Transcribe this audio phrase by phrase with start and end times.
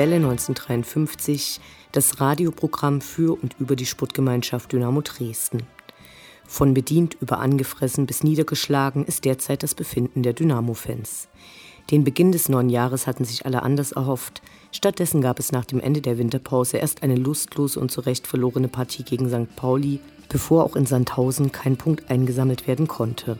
[0.00, 1.60] Welle 1953,
[1.92, 5.64] das Radioprogramm für und über die Sportgemeinschaft Dynamo Dresden.
[6.46, 11.28] Von bedient über angefressen bis niedergeschlagen ist derzeit das Befinden der Dynamo-Fans.
[11.90, 14.40] Den Beginn des neuen Jahres hatten sich alle anders erhofft.
[14.72, 18.68] Stattdessen gab es nach dem Ende der Winterpause erst eine lustlose und zu Recht verlorene
[18.68, 19.54] Partie gegen St.
[19.54, 23.38] Pauli, bevor auch in Sandhausen kein Punkt eingesammelt werden konnte.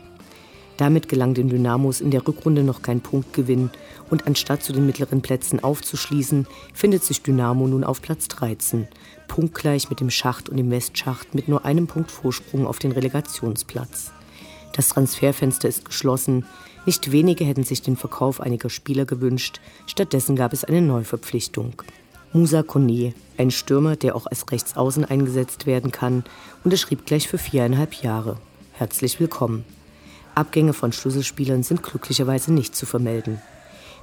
[0.77, 3.69] Damit gelang den Dynamos in der Rückrunde noch kein Punktgewinn
[4.09, 8.87] und anstatt zu den mittleren Plätzen aufzuschließen, findet sich Dynamo nun auf Platz 13,
[9.27, 14.11] punktgleich mit dem Schacht und dem Westschacht mit nur einem Punkt Vorsprung auf den Relegationsplatz.
[14.73, 16.45] Das Transferfenster ist geschlossen.
[16.85, 19.59] Nicht wenige hätten sich den Verkauf einiger Spieler gewünscht.
[19.85, 21.73] Stattdessen gab es eine Neuverpflichtung.
[22.33, 26.23] Musa Kone, ein Stürmer, der auch als Rechtsaußen eingesetzt werden kann,
[26.63, 28.37] unterschrieb gleich für viereinhalb Jahre.
[28.73, 29.65] Herzlich willkommen.
[30.41, 33.39] Abgänge von Schlüsselspielern sind glücklicherweise nicht zu vermelden.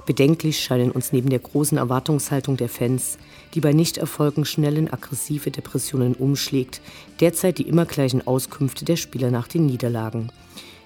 [0.05, 3.17] Bedenklich scheinen uns neben der großen Erwartungshaltung der Fans,
[3.53, 6.79] die bei Nichterfolgen schnell in aggressive Depressionen umschlägt,
[7.19, 10.31] derzeit die immer gleichen Auskünfte der Spieler nach den Niederlagen.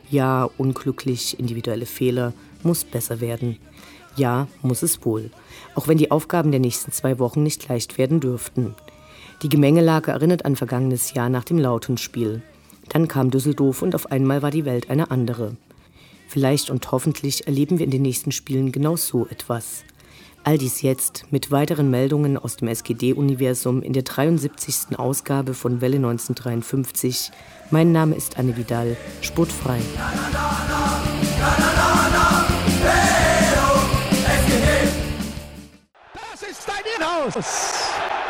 [0.10, 3.60] Ja, unglücklich, individuelle Fehler, muss besser werden.
[4.16, 5.30] Ja, muss es wohl,
[5.76, 8.74] auch wenn die Aufgaben der nächsten zwei Wochen nicht leicht werden dürften.
[9.44, 12.42] Die Gemengelage erinnert an vergangenes Jahr nach dem Lautenspiel.
[12.90, 15.56] Dann kam Düsseldorf und auf einmal war die Welt eine andere.
[16.28, 19.84] Vielleicht und hoffentlich erleben wir in den nächsten Spielen genau so etwas.
[20.46, 25.00] All dies jetzt mit weiteren Meldungen aus dem SGD-Universum in der 73.
[25.00, 27.32] Ausgabe von Welle 1953.
[27.72, 29.80] Mein Name ist Anne Vidal, sportfrei.
[36.14, 37.74] Das ist dein Inhouse!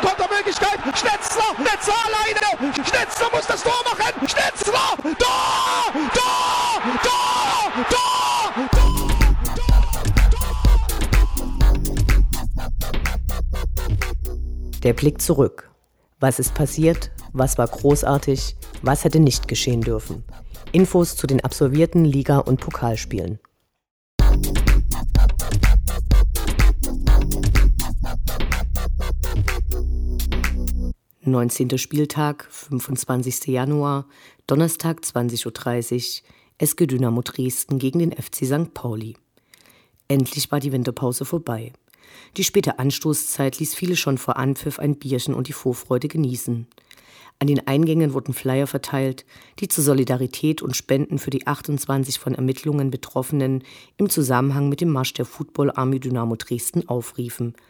[0.00, 0.78] Kontermöglichkeit.
[1.34, 2.74] Schnetzler, Schnetzler alleine.
[2.74, 4.28] Schnetzler muss das Tor machen.
[4.28, 8.84] Schnetzler, Tor, Tor, Tor, Tor, Tor.
[14.82, 15.70] Der Blick zurück.
[16.20, 17.10] Was ist passiert?
[17.32, 18.56] Was war großartig?
[18.82, 20.22] Was hätte nicht geschehen dürfen?
[20.72, 23.40] Infos zu den absolvierten Liga- und Pokalspielen.
[31.26, 31.78] 19.
[31.78, 33.46] Spieltag, 25.
[33.46, 34.06] Januar,
[34.46, 38.74] Donnerstag 20.30 Uhr, SG Dynamo Dresden gegen den FC St.
[38.74, 39.16] Pauli.
[40.06, 41.72] Endlich war die Winterpause vorbei.
[42.36, 46.66] Die späte Anstoßzeit ließ viele schon vor Anpfiff ein Bierchen und die Vorfreude genießen.
[47.38, 49.24] An den Eingängen wurden Flyer verteilt,
[49.60, 53.64] die zur Solidarität und Spenden für die 28 von Ermittlungen Betroffenen
[53.96, 57.54] im Zusammenhang mit dem Marsch der Football Army Dynamo Dresden aufriefen–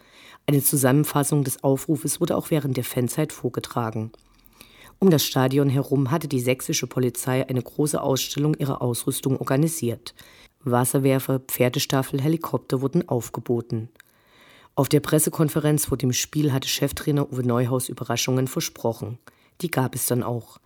[0.47, 4.11] eine Zusammenfassung des Aufrufes wurde auch während der Fanzeit vorgetragen.
[4.99, 10.13] Um das Stadion herum hatte die sächsische Polizei eine große Ausstellung ihrer Ausrüstung organisiert.
[10.63, 13.89] Wasserwerfer, Pferdestaffel, Helikopter wurden aufgeboten.
[14.75, 19.19] Auf der Pressekonferenz vor dem Spiel hatte Cheftrainer Uwe Neuhaus Überraschungen versprochen.
[19.61, 20.59] Die gab es dann auch.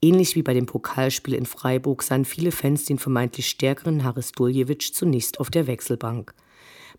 [0.00, 4.94] Ähnlich wie bei dem Pokalspiel in Freiburg sahen viele Fans den vermeintlich stärkeren Haris Duljevic
[4.94, 6.34] zunächst auf der Wechselbank.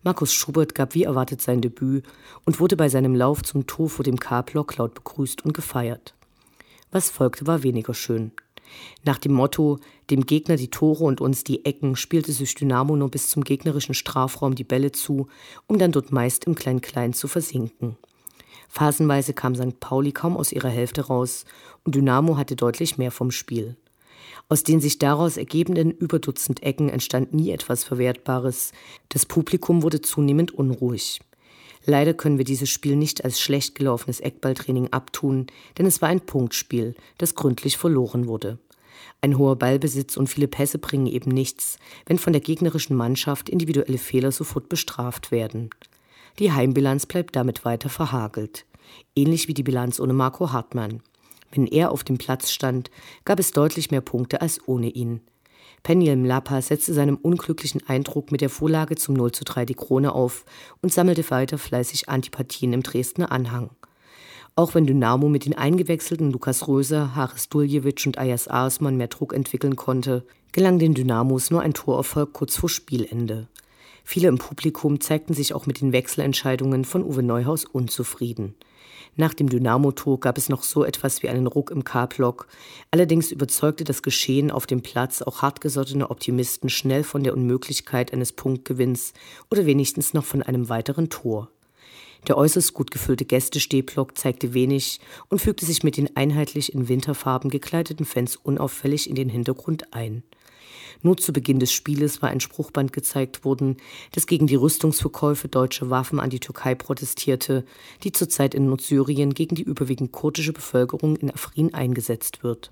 [0.04, 2.04] Markus Schubert gab wie erwartet sein Debüt
[2.44, 6.14] und wurde bei seinem Lauf zum Tor vor dem K-Block laut begrüßt und gefeiert.
[6.92, 8.32] Was folgte, war weniger schön.
[9.02, 9.78] Nach dem Motto,
[10.10, 13.94] dem Gegner die Tore und uns die Ecken, spielte sich Dynamo nur bis zum gegnerischen
[13.94, 15.28] Strafraum die Bälle zu,
[15.66, 17.96] um dann dort meist im Klein-Klein zu versinken.
[18.68, 19.80] Phasenweise kam St.
[19.80, 21.44] Pauli kaum aus ihrer Hälfte raus
[21.84, 23.76] und Dynamo hatte deutlich mehr vom Spiel.
[24.48, 28.72] Aus den sich daraus ergebenden Überdutzend Ecken entstand nie etwas Verwertbares.
[29.08, 31.20] Das Publikum wurde zunehmend unruhig.
[31.86, 36.20] Leider können wir dieses Spiel nicht als schlecht gelaufenes Eckballtraining abtun, denn es war ein
[36.20, 38.58] Punktspiel, das gründlich verloren wurde.
[39.20, 43.98] Ein hoher Ballbesitz und viele Pässe bringen eben nichts, wenn von der gegnerischen Mannschaft individuelle
[43.98, 45.70] Fehler sofort bestraft werden.
[46.38, 48.64] Die Heimbilanz bleibt damit weiter verhagelt.
[49.14, 51.02] Ähnlich wie die Bilanz ohne Marco Hartmann.
[51.54, 52.90] Wenn er auf dem Platz stand,
[53.24, 55.20] gab es deutlich mehr Punkte als ohne ihn.
[55.84, 60.14] Peniel Mlapa setzte seinem unglücklichen Eindruck mit der Vorlage zum 0 zu 3 die Krone
[60.14, 60.44] auf
[60.82, 63.70] und sammelte weiter fleißig Antipathien im Dresdner Anhang.
[64.56, 69.34] Auch wenn Dynamo mit den eingewechselten Lukas Röser, Haris Duljevic und Ayas Arsman mehr Druck
[69.34, 73.48] entwickeln konnte, gelang den Dynamos nur ein Torerfolg kurz vor Spielende.
[74.04, 78.54] Viele im Publikum zeigten sich auch mit den Wechselentscheidungen von Uwe Neuhaus unzufrieden.
[79.16, 82.48] Nach dem Dynamo-Tor gab es noch so etwas wie einen Ruck im K-Block.
[82.90, 88.32] Allerdings überzeugte das Geschehen auf dem Platz auch hartgesottene Optimisten schnell von der Unmöglichkeit eines
[88.32, 89.12] Punktgewinns
[89.50, 91.48] oder wenigstens noch von einem weiteren Tor.
[92.26, 97.50] Der äußerst gut gefüllte Gästestehblock zeigte wenig und fügte sich mit den einheitlich in Winterfarben
[97.50, 100.22] gekleideten Fans unauffällig in den Hintergrund ein.
[101.04, 103.76] Nur zu Beginn des Spieles war ein Spruchband gezeigt worden,
[104.12, 107.66] das gegen die Rüstungsverkäufe deutscher Waffen an die Türkei protestierte,
[108.02, 112.70] die zurzeit in Nordsyrien gegen die überwiegend kurdische Bevölkerung in Afrin eingesetzt wird.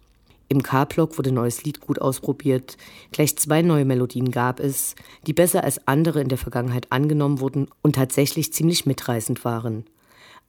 [0.48, 2.78] Im K-Block wurde neues Lied gut ausprobiert.
[3.10, 4.94] Gleich zwei neue Melodien gab es,
[5.26, 9.84] die besser als andere in der Vergangenheit angenommen wurden und tatsächlich ziemlich mitreißend waren.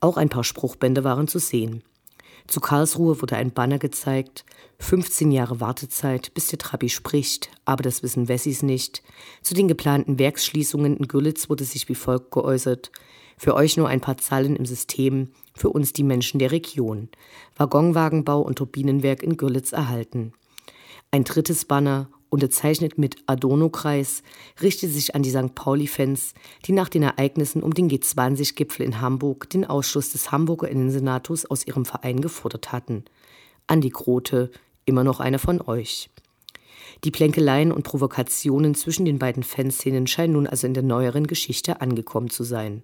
[0.00, 1.82] Auch ein paar Spruchbände waren zu sehen.
[2.46, 4.44] Zu Karlsruhe wurde ein Banner gezeigt,
[4.78, 9.02] 15 Jahre Wartezeit, bis der Trabi spricht, aber das wissen Wessis nicht.
[9.42, 12.90] Zu den geplanten Werksschließungen in Görlitz wurde sich wie folgt geäußert.
[13.38, 17.08] Für euch nur ein paar Zahlen im System, für uns die Menschen der Region.
[17.56, 20.32] Waggonwagenbau und Turbinenwerk in Görlitz erhalten.
[21.10, 24.22] Ein drittes Banner, unterzeichnet mit Adorno-Kreis,
[24.60, 25.54] richtet sich an die St.
[25.54, 26.34] Pauli-Fans,
[26.66, 31.66] die nach den Ereignissen um den G20-Gipfel in Hamburg den Ausschluss des Hamburger Innensenators aus
[31.66, 33.04] ihrem Verein gefordert hatten.
[33.66, 34.50] Andi Grote,
[34.84, 36.10] immer noch einer von euch.
[37.04, 41.80] Die Plänkeleien und Provokationen zwischen den beiden Fanszenen scheinen nun also in der neueren Geschichte
[41.80, 42.82] angekommen zu sein.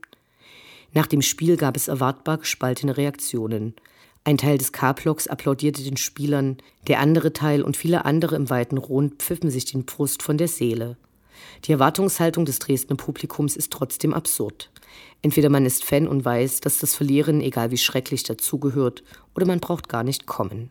[0.92, 3.74] Nach dem Spiel gab es erwartbar gespaltene Reaktionen.
[4.24, 6.58] Ein Teil des K-Blocks applaudierte den Spielern,
[6.88, 10.48] der andere Teil und viele andere im weiten Rund pfiffen sich den Brust von der
[10.48, 10.96] Seele.
[11.64, 14.70] Die Erwartungshaltung des Dresdner Publikums ist trotzdem absurd.
[15.22, 19.02] Entweder man ist Fan und weiß, dass das Verlieren, egal wie schrecklich, dazugehört,
[19.34, 20.70] oder man braucht gar nicht kommen.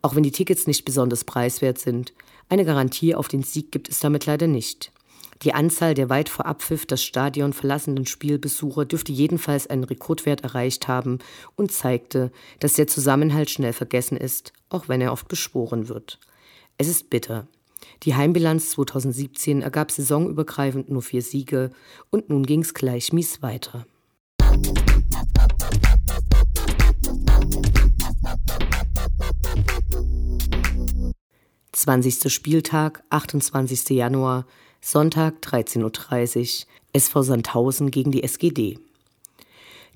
[0.00, 2.12] Auch wenn die Tickets nicht besonders preiswert sind,
[2.48, 4.92] eine Garantie auf den Sieg gibt es damit leider nicht.
[5.42, 10.86] Die Anzahl der weit vor Abpfiff das Stadion verlassenden Spielbesucher dürfte jedenfalls einen Rekordwert erreicht
[10.86, 11.18] haben
[11.56, 12.30] und zeigte,
[12.60, 16.20] dass der Zusammenhalt schnell vergessen ist, auch wenn er oft beschworen wird.
[16.78, 17.48] Es ist bitter.
[18.04, 21.70] Die Heimbilanz 2017 ergab saisonübergreifend nur vier Siege
[22.10, 23.84] und nun ging's gleich mies weiter.
[31.72, 33.88] Zwanzigster Spieltag, 28.
[33.90, 34.46] Januar
[34.84, 38.80] Sonntag 13.30 Uhr, SV Sandhausen gegen die SGD.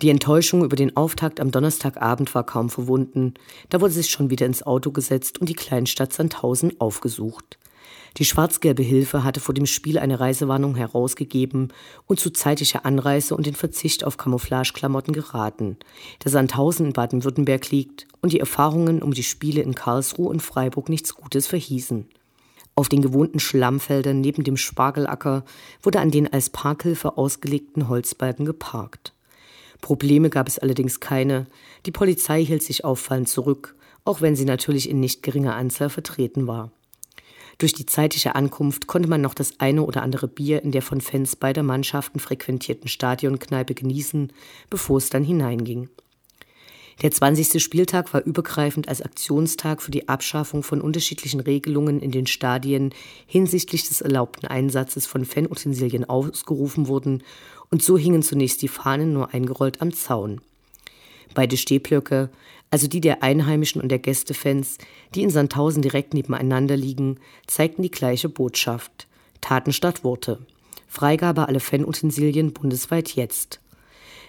[0.01, 3.35] Die Enttäuschung über den Auftakt am Donnerstagabend war kaum verwunden.
[3.69, 7.59] Da wurde sich schon wieder ins Auto gesetzt und die Kleinstadt Sandhausen aufgesucht.
[8.19, 11.73] Die schwarz-gelbe Hilfe hatte vor dem Spiel eine Reisewarnung herausgegeben
[12.07, 15.79] und zu zeitlicher Anreise und den Verzicht auf Camouflageklamotten geraten,
[16.21, 20.89] da Sandhausen in Baden-Württemberg liegt und die Erfahrungen um die Spiele in Karlsruhe und Freiburg
[20.89, 22.09] nichts Gutes verhießen.
[22.79, 25.45] Auf den gewohnten Schlammfeldern neben dem Spargelacker
[25.83, 29.15] wurde an den als Parkhilfe ausgelegten Holzbalken geparkt.
[29.81, 31.47] Probleme gab es allerdings keine.
[31.87, 33.75] Die Polizei hielt sich auffallend zurück,
[34.05, 36.71] auch wenn sie natürlich in nicht geringer Anzahl vertreten war.
[37.57, 41.01] Durch die zeitige Ankunft konnte man noch das eine oder andere Bier in der von
[41.01, 44.31] Fans beider Mannschaften frequentierten Stadionkneipe genießen,
[44.69, 45.89] bevor es dann hineinging.
[47.03, 47.63] Der 20.
[47.63, 52.95] Spieltag war übergreifend als Aktionstag für die Abschaffung von unterschiedlichen Regelungen in den Stadien
[53.27, 57.23] hinsichtlich des erlaubten Einsatzes von Fanutensilien ausgerufen worden
[57.71, 60.41] und so hingen zunächst die Fahnen nur eingerollt am Zaun.
[61.35, 62.31] Beide Stehblöcke,
[62.71, 64.79] also die der Einheimischen und der Gästefans,
[65.15, 69.07] die in Sandhausen direkt nebeneinander liegen, zeigten die gleiche Botschaft.
[69.43, 70.39] Taten statt Worte.
[70.89, 73.61] Freigabe aller Fanutensilien bundesweit jetzt.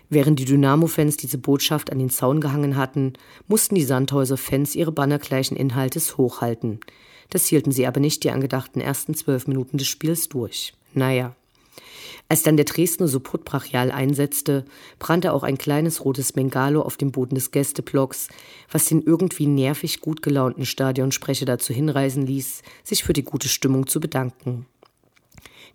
[0.10, 3.14] Während die Dynamo-Fans diese Botschaft an den Zaun gehangen hatten,
[3.48, 6.80] mussten die Sandhäuser-Fans ihre bannergleichen Inhaltes hochhalten.
[7.30, 10.74] Das hielten sie aber nicht die angedachten ersten zwölf Minuten des Spiels durch.
[10.94, 11.36] Naja.
[12.30, 14.66] Als dann der Dresdner Support brachial einsetzte,
[15.00, 18.28] brannte auch ein kleines rotes Bengalo auf dem Boden des Gästeblocks,
[18.70, 23.88] was den irgendwie nervig gut gelaunten Stadionsprecher dazu hinreisen ließ, sich für die gute Stimmung
[23.88, 24.66] zu bedanken.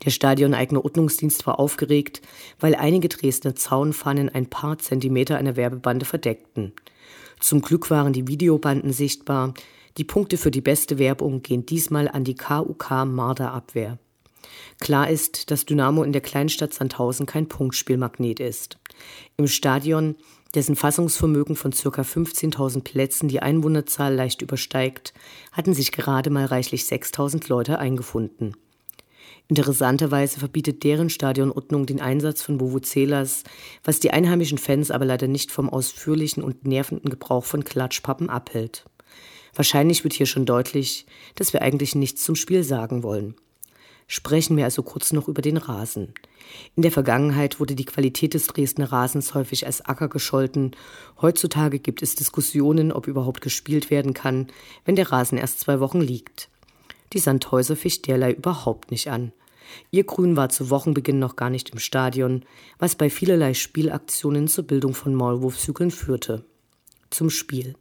[0.05, 2.23] Der stadioneigene Ordnungsdienst war aufgeregt,
[2.59, 6.73] weil einige Dresdner Zaunfahnen ein paar Zentimeter einer Werbebande verdeckten.
[7.41, 9.55] Zum Glück waren die Videobanden sichtbar.
[9.99, 13.99] Die Punkte für die beste Werbung gehen diesmal an die KUK Marderabwehr.
[14.81, 18.79] Klar ist, dass Dynamo in der Kleinstadt Sandhausen kein Punktspielmagnet ist.
[19.37, 20.17] Im Stadion,
[20.55, 22.03] dessen Fassungsvermögen von ca.
[22.03, 25.13] 15.000 Plätzen die Einwohnerzahl leicht übersteigt,
[25.53, 28.57] hatten sich gerade mal reichlich 6.000 Leute eingefunden.
[29.49, 33.45] Interessanterweise verbietet deren Stadionordnung den Einsatz von Vuvuzelas,
[33.85, 38.85] was die einheimischen Fans aber leider nicht vom ausführlichen und nervenden Gebrauch von Klatschpappen abhält.
[39.55, 43.35] Wahrscheinlich wird hier schon deutlich, dass wir eigentlich nichts zum Spiel sagen wollen.
[44.07, 46.13] Sprechen wir also kurz noch über den Rasen.
[46.77, 50.73] In der Vergangenheit wurde die Qualität des Dresdner Rasens häufig als Acker gescholten.
[51.21, 54.49] Heutzutage gibt es Diskussionen, ob überhaupt gespielt werden kann,
[54.85, 56.51] wenn der Rasen erst zwei Wochen liegt.
[57.13, 59.33] Die Sandhäuser ficht derlei überhaupt nicht an.
[59.91, 62.45] Ihr Grün war zu Wochenbeginn noch gar nicht im Stadion,
[62.79, 66.45] was bei vielerlei Spielaktionen zur Bildung von Maulwurfshügeln führte.
[67.11, 67.75] Zum Spiel.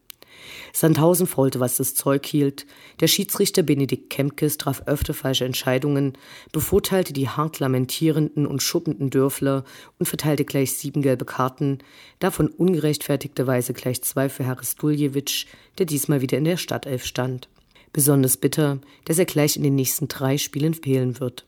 [0.73, 2.65] Sandhausen faulte, was das Zeug hielt.
[3.00, 6.17] Der Schiedsrichter Benedikt Kempkes traf öfter falsche Entscheidungen,
[6.51, 9.63] bevorteilte die hart lamentierenden und schuppenden Dörfler
[10.00, 11.79] und verteilte gleich sieben gelbe Karten,
[12.19, 15.45] davon ungerechtfertigterweise gleich zwei für Haris Duljewitsch,
[15.77, 17.50] der diesmal wieder in der Stadtelf stand.
[17.93, 21.45] Besonders bitter, dass er gleich in den nächsten drei Spielen fehlen wird.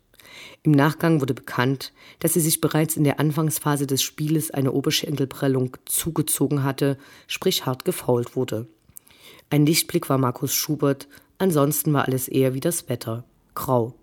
[0.63, 5.77] Im Nachgang wurde bekannt, dass sie sich bereits in der Anfangsphase des Spieles eine Oberschenkelprellung
[5.85, 6.97] zugezogen hatte,
[7.27, 8.67] sprich hart gefault wurde.
[9.49, 11.07] Ein Lichtblick war Markus Schubert,
[11.37, 13.23] ansonsten war alles eher wie das Wetter.
[13.53, 13.93] Grau.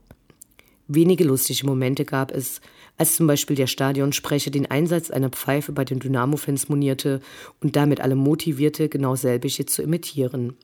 [0.86, 2.60] Wenige lustige Momente gab es,
[2.96, 7.20] als zum Beispiel der Stadionsprecher den Einsatz einer Pfeife bei den Dynamo-Fans monierte
[7.60, 10.56] und damit alle motivierte, genau selbige zu imitieren.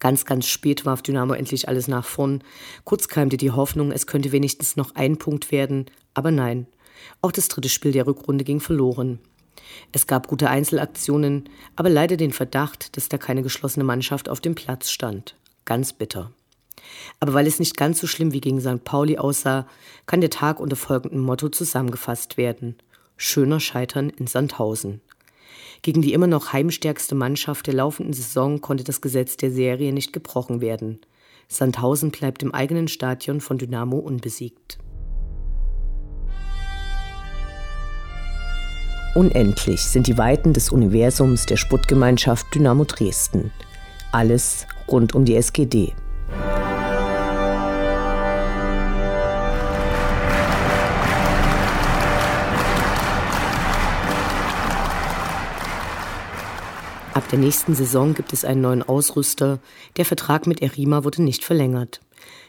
[0.00, 2.42] Ganz, ganz spät warf Dynamo endlich alles nach vorn.
[2.84, 6.66] Kurz keimte die Hoffnung, es könnte wenigstens noch ein Punkt werden, aber nein.
[7.20, 9.18] Auch das dritte Spiel der Rückrunde ging verloren.
[9.92, 14.54] Es gab gute Einzelaktionen, aber leider den Verdacht, dass da keine geschlossene Mannschaft auf dem
[14.54, 15.36] Platz stand.
[15.64, 16.32] Ganz bitter.
[17.20, 18.84] Aber weil es nicht ganz so schlimm wie gegen St.
[18.84, 19.66] Pauli aussah,
[20.06, 22.76] kann der Tag unter folgendem Motto zusammengefasst werden.
[23.16, 25.00] Schöner Scheitern in Sandhausen.
[25.82, 30.12] Gegen die immer noch heimstärkste Mannschaft der laufenden Saison konnte das Gesetz der Serie nicht
[30.12, 31.00] gebrochen werden.
[31.48, 34.78] Sandhausen bleibt im eigenen Stadion von Dynamo unbesiegt.
[39.14, 43.50] Unendlich sind die Weiten des Universums der Sputtgemeinschaft Dynamo Dresden.
[44.12, 45.94] Alles rund um die SGD.
[57.18, 59.58] Ab der nächsten Saison gibt es einen neuen Ausrüster.
[59.96, 62.00] Der Vertrag mit Erima wurde nicht verlängert.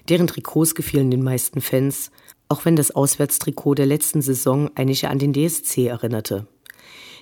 [0.09, 2.11] Deren Trikots gefielen den meisten Fans,
[2.49, 6.45] auch wenn das Auswärtstrikot der letzten Saison einige an den DSC erinnerte.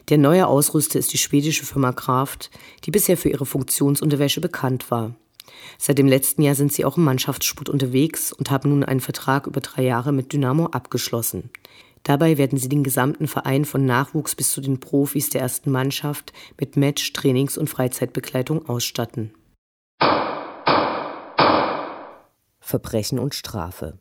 [0.09, 2.51] Der neue Ausrüster ist die schwedische Firma Kraft,
[2.83, 5.15] die bisher für ihre Funktionsunterwäsche bekannt war.
[5.77, 9.47] Seit dem letzten Jahr sind sie auch im Mannschaftssport unterwegs und haben nun einen Vertrag
[9.47, 11.49] über drei Jahre mit Dynamo abgeschlossen.
[12.07, 16.31] Dabei werden sie den gesamten Verein von Nachwuchs bis zu den Profis der ersten Mannschaft
[16.57, 19.33] mit Match, Trainings- und Freizeitbegleitung ausstatten.
[22.61, 23.99] Verbrechen und Strafe.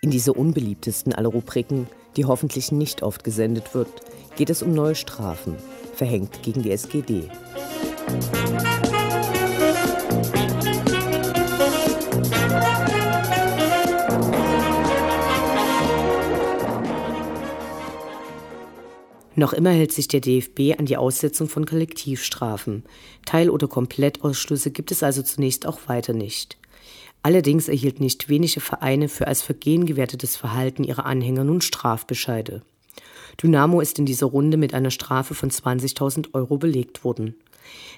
[0.00, 3.90] In dieser unbeliebtesten aller Rubriken, die hoffentlich nicht oft gesendet wird,
[4.36, 5.56] geht es um neue Strafen,
[5.92, 7.28] verhängt gegen die SGD.
[19.38, 22.82] Noch immer hält sich der DFB an die Aussetzung von Kollektivstrafen.
[23.24, 26.58] Teil- oder Komplettausschlüsse gibt es also zunächst auch weiter nicht.
[27.22, 32.62] Allerdings erhielten nicht wenige Vereine für als Vergehen gewertetes Verhalten ihrer Anhänger nun Strafbescheide.
[33.40, 37.36] Dynamo ist in dieser Runde mit einer Strafe von 20.000 Euro belegt worden.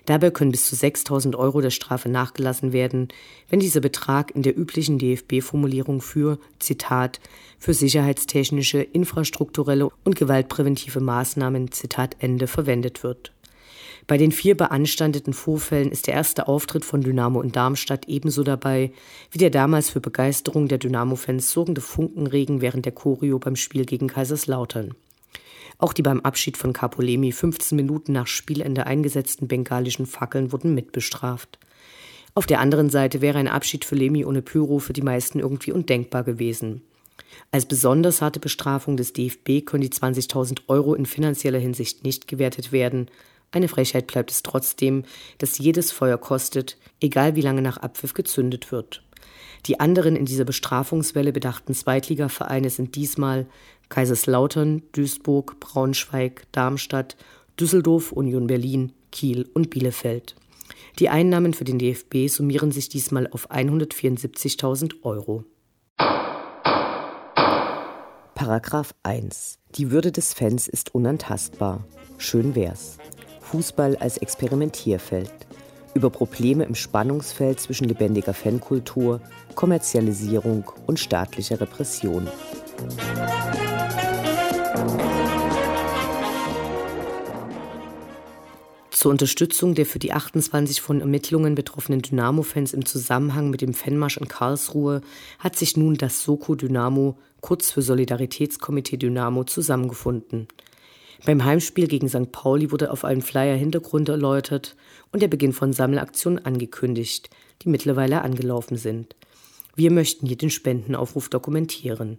[0.04, 3.08] Dabei können bis zu 6.000 Euro der Strafe nachgelassen werden,
[3.48, 7.20] wenn dieser Betrag in der üblichen DFB-Formulierung für, Zitat,
[7.58, 13.32] für sicherheitstechnische, infrastrukturelle und gewaltpräventive Maßnahmen, Zitat Ende, verwendet wird.
[14.06, 18.92] Bei den vier beanstandeten Vorfällen ist der erste Auftritt von Dynamo in Darmstadt ebenso dabei
[19.30, 24.08] wie der damals für Begeisterung der Dynamo-Fans sorgende Funkenregen während der Choreo beim Spiel gegen
[24.08, 24.94] Kaiserslautern.
[25.80, 31.58] Auch die beim Abschied von Capolemi 15 Minuten nach Spielende eingesetzten bengalischen Fackeln wurden mitbestraft.
[32.34, 35.72] Auf der anderen Seite wäre ein Abschied für Lemi ohne Pyro für die meisten irgendwie
[35.72, 36.82] undenkbar gewesen.
[37.50, 42.72] Als besonders harte Bestrafung des DFB können die 20.000 Euro in finanzieller Hinsicht nicht gewertet
[42.72, 43.10] werden.
[43.50, 45.04] Eine Frechheit bleibt es trotzdem,
[45.38, 49.02] dass jedes Feuer kostet, egal wie lange nach Abpfiff gezündet wird.
[49.66, 53.46] Die anderen in dieser Bestrafungswelle bedachten Zweitligavereine sind diesmal
[53.88, 57.16] Kaiserslautern, Duisburg, Braunschweig, Darmstadt,
[57.58, 60.36] Düsseldorf, Union Berlin, Kiel und Bielefeld.
[60.98, 65.44] Die Einnahmen für den DFB summieren sich diesmal auf 174.000 Euro.
[68.34, 69.58] Paragraph 1.
[69.74, 71.84] Die Würde des Fans ist unantastbar.
[72.16, 72.96] Schön wär's.
[73.40, 75.30] Fußball als Experimentierfeld.
[75.94, 79.20] Über Probleme im Spannungsfeld zwischen lebendiger Fankultur,
[79.54, 82.28] Kommerzialisierung und staatlicher Repression.
[89.00, 94.18] Zur Unterstützung der für die 28 von Ermittlungen betroffenen Dynamo-Fans im Zusammenhang mit dem Fanmarsch
[94.18, 95.00] in Karlsruhe
[95.38, 100.48] hat sich nun das Soko Dynamo, kurz für Solidaritätskomitee Dynamo, zusammengefunden.
[101.24, 102.32] Beim Heimspiel gegen St.
[102.32, 104.74] Pauli wurde auf einem Flyer Hintergrund erläutert
[105.12, 107.28] und der Beginn von Sammelaktionen angekündigt,
[107.62, 109.14] die mittlerweile angelaufen sind.
[109.76, 112.18] Wir möchten hier den Spendenaufruf dokumentieren.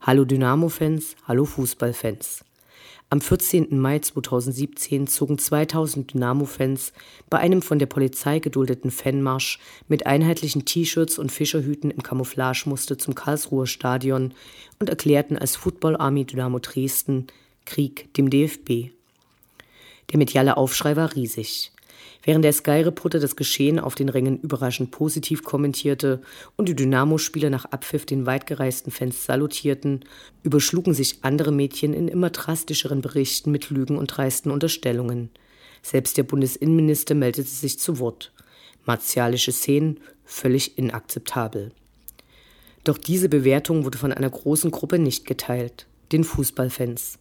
[0.00, 2.44] Hallo Dynamo-Fans, hallo Fußballfans.
[3.08, 3.78] Am 14.
[3.78, 6.92] Mai 2017 zogen 2000 Dynamo-Fans
[7.30, 13.14] bei einem von der Polizei geduldeten Fanmarsch mit einheitlichen T-Shirts und Fischerhüten im Camouflagemuster zum
[13.14, 14.34] Karlsruher Stadion
[14.80, 17.28] und erklärten als Football Army Dynamo Dresden
[17.66, 18.90] Krieg dem DFB.
[20.10, 21.72] Der mediale Aufschrei war riesig.
[22.22, 26.22] Während der Sky-Reporter das Geschehen auf den Rängen überraschend positiv kommentierte
[26.56, 30.04] und die Dynamo-Spieler nach Abpfiff den weitgereisten Fans salutierten,
[30.42, 35.30] überschlugen sich andere Mädchen in immer drastischeren Berichten mit Lügen und dreisten Unterstellungen.
[35.82, 38.32] Selbst der Bundesinnenminister meldete sich zu Wort.
[38.84, 41.70] Martialische Szenen völlig inakzeptabel.
[42.82, 47.18] Doch diese Bewertung wurde von einer großen Gruppe nicht geteilt, den Fußballfans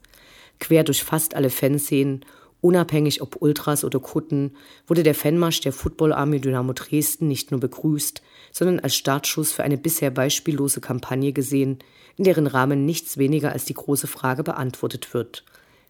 [0.59, 2.25] quer durch fast alle Fanszenen,
[2.62, 4.55] unabhängig ob Ultras oder Kutten,
[4.88, 8.21] wurde der Fanmarsch der Football Army Dynamo Dresden nicht nur begrüßt,
[8.51, 11.79] sondern als Startschuss für eine bisher beispiellose Kampagne gesehen,
[12.17, 15.45] in deren Rahmen nichts weniger als die große Frage beantwortet wird.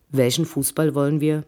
[0.10, 1.45] Welchen Fußball wollen wir?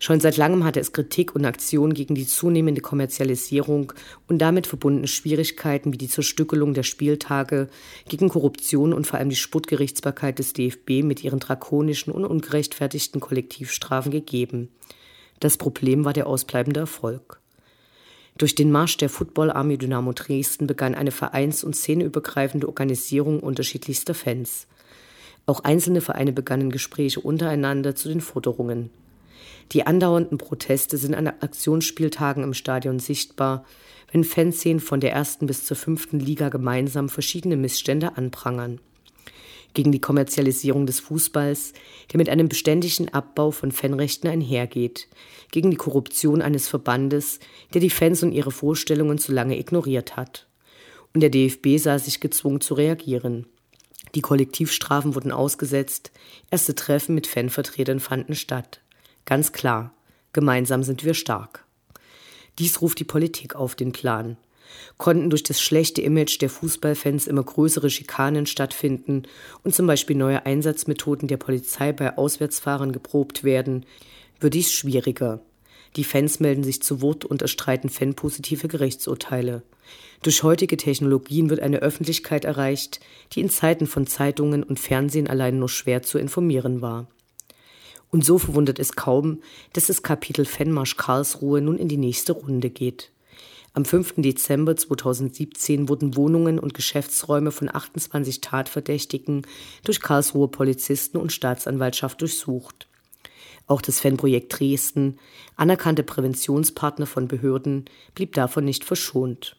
[0.00, 3.92] Schon seit langem hatte es Kritik und Aktionen gegen die zunehmende Kommerzialisierung
[4.28, 7.68] und damit verbundene Schwierigkeiten wie die Zerstückelung der Spieltage,
[8.08, 14.12] gegen Korruption und vor allem die Sputtgerichtsbarkeit des DFB mit ihren drakonischen und ungerechtfertigten Kollektivstrafen
[14.12, 14.68] gegeben.
[15.40, 17.40] Das Problem war der ausbleibende Erfolg.
[18.36, 24.14] Durch den Marsch der Football Army Dynamo Dresden begann eine vereins- und szeneübergreifende Organisierung unterschiedlichster
[24.14, 24.68] Fans.
[25.44, 28.90] Auch einzelne Vereine begannen Gespräche untereinander zu den Forderungen.
[29.72, 33.64] Die andauernden Proteste sind an Aktionsspieltagen im Stadion sichtbar,
[34.10, 38.80] wenn Fanszenen von der ersten bis zur fünften Liga gemeinsam verschiedene Missstände anprangern.
[39.74, 41.74] Gegen die Kommerzialisierung des Fußballs,
[42.10, 45.08] der mit einem beständigen Abbau von Fanrechten einhergeht,
[45.50, 47.38] gegen die Korruption eines Verbandes,
[47.74, 50.46] der die Fans und ihre Vorstellungen zu lange ignoriert hat.
[51.12, 53.46] Und der DFB sah sich gezwungen zu reagieren.
[54.14, 56.12] Die Kollektivstrafen wurden ausgesetzt,
[56.50, 58.80] erste Treffen mit Fanvertretern fanden statt.
[59.28, 59.92] Ganz klar,
[60.32, 61.66] gemeinsam sind wir stark.
[62.58, 64.38] Dies ruft die Politik auf den Plan.
[64.96, 69.24] Konnten durch das schlechte Image der Fußballfans immer größere Schikanen stattfinden
[69.64, 73.84] und zum Beispiel neue Einsatzmethoden der Polizei bei Auswärtsfahrern geprobt werden,
[74.40, 75.42] wird dies schwieriger.
[75.96, 79.62] Die Fans melden sich zu Wort und erstreiten fanpositive Gerichtsurteile.
[80.22, 83.00] Durch heutige Technologien wird eine Öffentlichkeit erreicht,
[83.34, 87.08] die in Zeiten von Zeitungen und Fernsehen allein nur schwer zu informieren war.
[88.10, 89.42] Und so verwundert es kaum,
[89.74, 93.10] dass das Kapitel Fennmarsch Karlsruhe nun in die nächste Runde geht.
[93.74, 94.14] Am 5.
[94.16, 99.42] Dezember 2017 wurden Wohnungen und Geschäftsräume von 28 Tatverdächtigen
[99.84, 102.88] durch Karlsruher Polizisten und Staatsanwaltschaft durchsucht.
[103.66, 105.18] Auch das Fanprojekt Dresden,
[105.56, 109.57] anerkannte Präventionspartner von Behörden, blieb davon nicht verschont.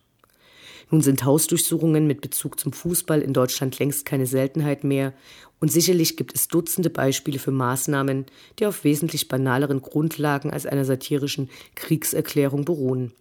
[0.92, 5.14] Nun sind Hausdurchsuchungen mit Bezug zum Fußball in Deutschland längst keine Seltenheit mehr
[5.60, 8.26] und sicherlich gibt es Dutzende Beispiele für Maßnahmen,
[8.58, 13.12] die auf wesentlich banaleren Grundlagen als einer satirischen Kriegserklärung beruhen.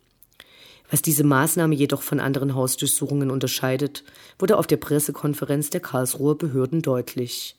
[0.91, 4.05] Was diese Maßnahme jedoch von anderen Hausdurchsuchungen unterscheidet,
[4.39, 7.58] wurde auf der Pressekonferenz der Karlsruher Behörden deutlich.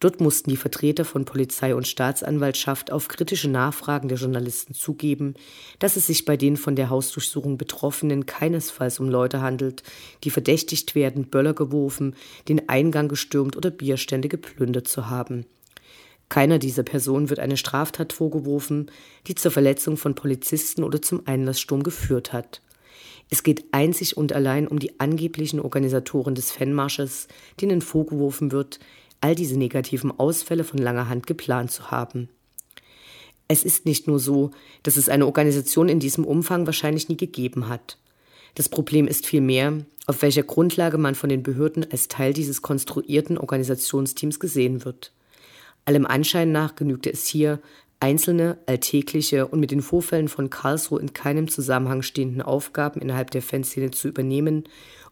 [0.00, 5.34] Dort mussten die Vertreter von Polizei und Staatsanwaltschaft auf kritische Nachfragen der Journalisten zugeben,
[5.78, 9.82] dass es sich bei den von der Hausdurchsuchung Betroffenen keinesfalls um Leute handelt,
[10.24, 12.16] die verdächtigt werden, Böller geworfen,
[12.48, 15.46] den Eingang gestürmt oder Bierstände geplündert zu haben.
[16.28, 18.90] Keiner dieser Personen wird eine Straftat vorgeworfen,
[19.26, 22.60] die zur Verletzung von Polizisten oder zum Einlasssturm geführt hat.
[23.30, 27.28] Es geht einzig und allein um die angeblichen Organisatoren des Fanmarsches,
[27.60, 28.80] denen vorgeworfen wird,
[29.24, 32.28] all diese negativen Ausfälle von langer Hand geplant zu haben.
[33.48, 34.50] Es ist nicht nur so,
[34.82, 37.96] dass es eine Organisation in diesem Umfang wahrscheinlich nie gegeben hat.
[38.54, 43.38] Das Problem ist vielmehr, auf welcher Grundlage man von den Behörden als Teil dieses konstruierten
[43.38, 45.10] Organisationsteams gesehen wird.
[45.86, 47.62] Allem Anschein nach genügte es hier,
[48.00, 53.40] einzelne, alltägliche und mit den Vorfällen von Karlsruhe in keinem Zusammenhang stehenden Aufgaben innerhalb der
[53.40, 54.64] Fanszene zu übernehmen,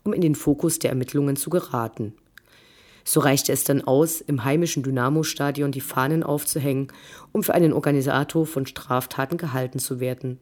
[0.05, 2.13] um in den Fokus der Ermittlungen zu geraten.
[3.05, 6.89] So reichte es dann aus, im heimischen Dynamo-Stadion die Fahnen aufzuhängen,
[7.33, 10.41] um für einen Organisator von Straftaten gehalten zu werden.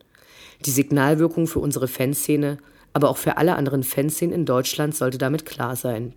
[0.67, 2.59] Die Signalwirkung für unsere Fanszene,
[2.93, 6.15] aber auch für alle anderen Fanszenen in Deutschland sollte damit klar sein.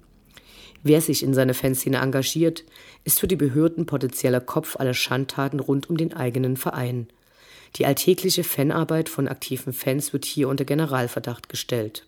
[0.83, 2.65] Wer sich in seiner Fanszene engagiert,
[3.05, 7.07] ist für die Behörden potenzieller Kopf aller Schandtaten rund um den eigenen Verein.
[7.77, 12.05] Die alltägliche Fanarbeit von aktiven Fans wird hier unter Generalverdacht gestellt.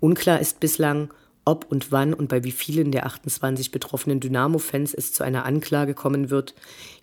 [0.00, 1.10] Unklar ist bislang,
[1.46, 5.94] ob und wann und bei wie vielen der 28 betroffenen Dynamo-Fans es zu einer Anklage
[5.94, 6.54] kommen wird,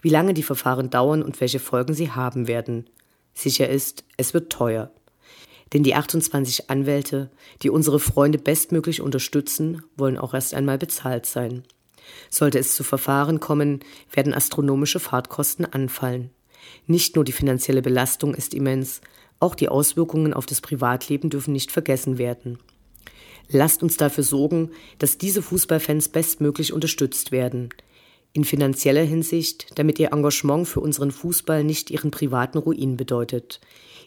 [0.02, 2.88] wie lange die Verfahren dauern und welche Folgen sie haben werden.
[3.34, 4.92] Sicher ist, es wird teuer.
[5.72, 7.32] Denn die 28 Anwälte,
[7.64, 11.64] die unsere Freunde bestmöglich unterstützen, wollen auch erst einmal bezahlt sein.
[12.30, 13.80] Sollte es zu Verfahren kommen,
[14.12, 16.32] werden astronomische Fahrtkosten anfallen.
[16.86, 19.00] Nicht nur die finanzielle Belastung ist immens,
[19.40, 22.60] auch die Auswirkungen auf das Privatleben dürfen nicht vergessen werden.
[23.50, 27.70] Lasst uns dafür sorgen, dass diese Fußballfans bestmöglich unterstützt werden.
[28.36, 33.62] In finanzieller Hinsicht, damit ihr Engagement für unseren Fußball nicht ihren privaten Ruin bedeutet.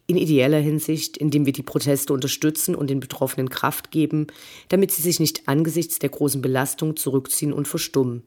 [0.09, 4.27] In ideeller Hinsicht, indem wir die Proteste unterstützen und den Betroffenen Kraft geben,
[4.69, 8.25] damit sie sich nicht angesichts der großen Belastung zurückziehen und verstummen.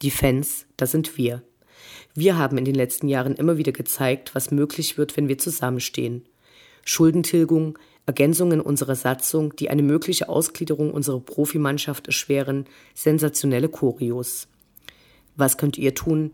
[0.00, 1.42] Die Fans, das sind wir.
[2.14, 6.24] Wir haben in den letzten Jahren immer wieder gezeigt, was möglich wird, wenn wir zusammenstehen.
[6.84, 14.48] Schuldentilgung, Ergänzungen unserer Satzung, die eine mögliche Ausgliederung unserer Profimannschaft erschweren, sensationelle Kurios.
[15.36, 16.32] Was könnt ihr tun?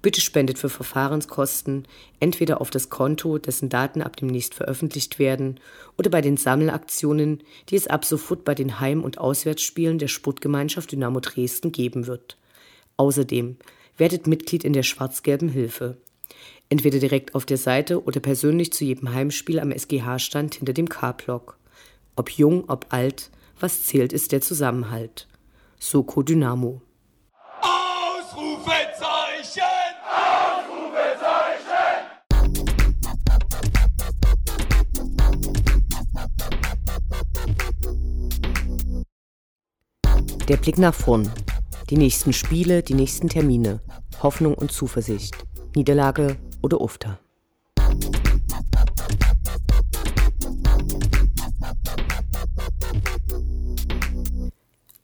[0.00, 1.88] Bitte spendet für Verfahrenskosten
[2.20, 5.58] entweder auf das Konto, dessen Daten ab demnächst veröffentlicht werden,
[5.98, 10.92] oder bei den Sammelaktionen, die es ab sofort bei den Heim- und Auswärtsspielen der Sportgemeinschaft
[10.92, 12.38] Dynamo Dresden geben wird.
[12.96, 13.56] Außerdem
[13.96, 15.96] werdet Mitglied in der schwarz-gelben Hilfe
[16.68, 21.58] entweder direkt auf der Seite oder persönlich zu jedem Heimspiel am SGH-Stand hinter dem K-Block.
[22.16, 25.28] Ob jung, ob alt, was zählt, ist der Zusammenhalt.
[25.78, 26.82] Soko Dynamo.
[27.60, 29.62] Ausrufezeichen!
[30.04, 32.08] Ausrufezeichen!
[40.48, 41.30] Der Blick nach vorn.
[41.90, 43.80] Die nächsten Spiele, die nächsten Termine.
[44.22, 45.36] Hoffnung und Zuversicht.
[45.74, 46.36] Niederlage
[46.68, 47.18] oder Ufter.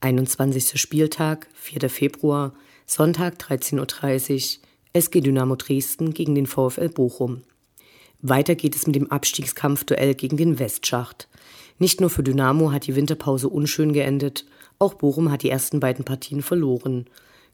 [0.01, 1.89] Einundzwanzigster Spieltag, 4.
[1.89, 2.53] Februar,
[2.85, 7.43] Sonntag 13.30 Uhr, SG Dynamo Dresden gegen den VfL Bochum.
[8.21, 11.29] Weiter geht es mit dem Abstiegskampfduell gegen den Westschacht.
[11.79, 14.45] Nicht nur für Dynamo hat die Winterpause unschön geendet,
[14.79, 17.07] auch Bochum hat die ersten beiden Partien verloren.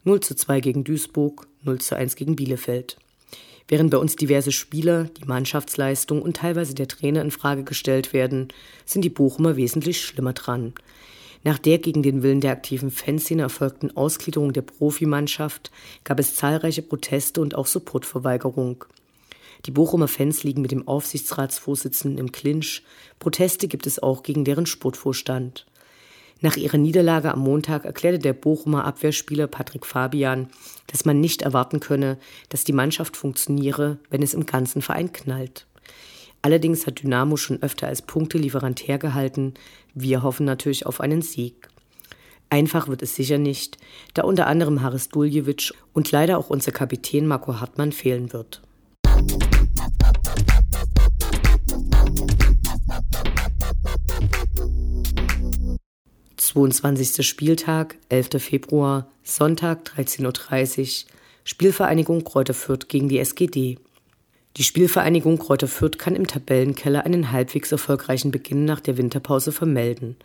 [0.03, 2.99] 0 zu 2 gegen Duisburg, 0 zu 1 gegen Bielefeld.
[3.69, 8.49] Während bei uns diverse Spieler, die Mannschaftsleistung und teilweise der Trainer in Frage gestellt werden,
[8.85, 10.75] sind die Bochumer wesentlich schlimmer dran.
[11.43, 15.71] Nach der gegen den Willen der aktiven Fanszene erfolgten Ausgliederung der Profimannschaft
[16.05, 18.85] gab es zahlreiche Proteste und auch Supportverweigerung.
[19.67, 22.83] Die Bochumer Fans liegen mit dem Aufsichtsratsvorsitzenden im Clinch.
[23.19, 25.67] Proteste gibt es auch gegen deren Sportvorstand.
[26.43, 30.49] Nach ihrer Niederlage am Montag erklärte der Bochumer Abwehrspieler Patrick Fabian,
[30.87, 35.67] dass man nicht erwarten könne, dass die Mannschaft funktioniere, wenn es im ganzen Verein knallt.
[36.43, 39.53] Allerdings hat Dynamo schon öfter als Punktelieferant hergehalten.
[39.95, 41.69] Wir hoffen natürlich auf einen Sieg.
[42.49, 43.77] Einfach wird es sicher nicht,
[44.15, 48.63] da unter anderem Haris Duljevic und leider auch unser Kapitän Marco Hartmann fehlen wird.
[56.51, 57.25] 22.
[57.25, 58.43] Spieltag, 11.
[58.43, 61.11] Februar, Sonntag 13.30 Uhr,
[61.45, 63.79] Spielvereinigung Kräuter Fürth gegen die SGD.
[64.57, 70.17] Die Spielvereinigung Kräuter Fürth kann im Tabellenkeller einen halbwegs erfolgreichen Beginn nach der Winterpause vermelden.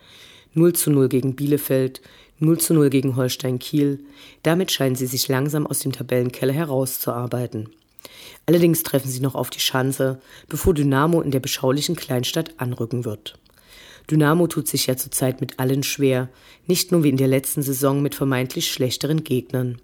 [0.56, 2.02] 0 zu 0 gegen Bielefeld,
[2.40, 4.00] 0 zu 0 gegen Holstein Kiel.
[4.42, 7.70] Damit scheinen sie sich langsam aus dem Tabellenkeller herauszuarbeiten.
[8.48, 13.38] Allerdings treffen sie noch auf die Schanze, bevor Dynamo in der beschaulichen Kleinstadt anrücken wird.
[14.10, 16.30] Dynamo tut sich ja zurzeit mit allen schwer,
[16.68, 19.80] nicht nur wie in der letzten Saison mit vermeintlich schlechteren Gegnern.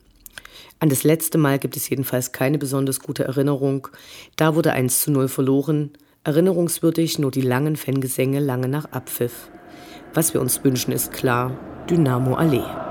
[0.80, 3.88] An das letzte Mal gibt es jedenfalls keine besonders gute Erinnerung.
[4.36, 5.92] Da wurde 1 zu 0 verloren.
[6.24, 9.50] Erinnerungswürdig nur die langen Fangesänge lange nach Abpfiff.
[10.14, 11.58] Was wir uns wünschen, ist klar:
[11.90, 12.91] Dynamo Allee.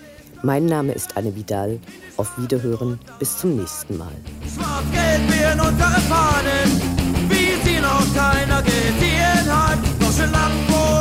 [0.43, 1.79] Mein Name ist Anne Vidal.
[2.17, 2.99] Auf Wiederhören.
[3.19, 4.11] Bis zum nächsten Mal.
[4.53, 6.81] Schwarz-Gelb wir unsere Fahnen,
[7.29, 9.79] wie sie noch keiner gesehen hat.
[10.21, 11.00] Deutsche Landwohl.